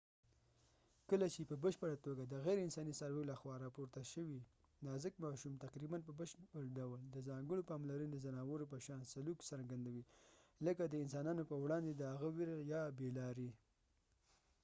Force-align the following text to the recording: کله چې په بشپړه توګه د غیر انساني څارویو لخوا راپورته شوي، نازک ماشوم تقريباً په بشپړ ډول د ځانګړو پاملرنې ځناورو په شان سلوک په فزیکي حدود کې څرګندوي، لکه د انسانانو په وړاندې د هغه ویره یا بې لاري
کله 1.09 1.25
چې 1.33 1.41
په 1.49 1.55
بشپړه 1.63 1.97
توګه 2.05 2.23
د 2.27 2.33
غیر 2.45 2.57
انساني 2.65 2.93
څارویو 2.99 3.29
لخوا 3.31 3.53
راپورته 3.65 4.01
شوي، 4.13 4.39
نازک 4.85 5.13
ماشوم 5.25 5.53
تقريباً 5.65 5.97
په 6.07 6.11
بشپړ 6.19 6.63
ډول 6.77 6.99
د 7.15 7.17
ځانګړو 7.29 7.67
پاملرنې 7.71 8.17
ځناورو 8.25 8.69
په 8.71 8.77
شان 8.85 9.01
سلوک 9.13 9.37
په 9.39 9.39
فزیکي 9.39 9.39
حدود 9.39 9.39
کې 9.39 9.49
څرګندوي، 9.51 10.03
لکه 10.65 10.83
د 10.87 10.95
انسانانو 11.03 11.43
په 11.49 11.55
وړاندې 11.63 11.91
د 11.95 12.01
هغه 12.13 12.29
ویره 12.35 12.57
یا 12.73 12.83
بې 12.97 13.09
لاري 13.19 13.49